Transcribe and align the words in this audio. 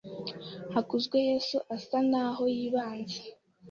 Hakuzweyezu 0.73 1.57
asa 1.75 1.97
naho 2.11 2.43
yibanze. 2.55 3.21